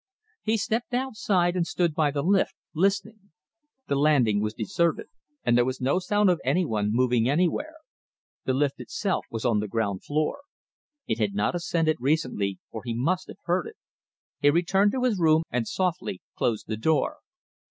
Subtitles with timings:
[0.41, 3.29] He stepped outside and stood by the lift, listening.
[3.87, 5.05] The landing was deserted,
[5.43, 7.75] and there was no sound of any one moving anywhere.
[8.45, 10.39] The lift itself was on the ground floor.
[11.05, 13.75] It had not ascended recently or he must have heard it.
[14.39, 17.17] He returned to his room and softly closed the door.